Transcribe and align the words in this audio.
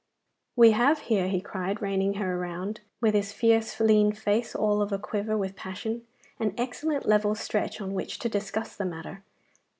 'We 0.55 0.71
have 0.71 0.99
here,' 1.13 1.27
he 1.27 1.39
cried, 1.41 1.79
reining 1.79 2.15
her 2.15 2.35
round, 2.35 2.81
with 3.01 3.13
his 3.13 3.31
fierce 3.33 3.79
lean 3.79 4.11
face 4.13 4.55
all 4.55 4.81
of 4.81 4.91
a 4.91 4.97
quiver 4.97 5.37
with 5.37 5.55
passion, 5.55 6.07
'an 6.39 6.55
excellent 6.57 7.05
level 7.05 7.35
stretch 7.35 7.79
on 7.79 7.93
which 7.93 8.17
to 8.17 8.27
discuss 8.27 8.75
the 8.75 8.85
matter. 8.85 9.21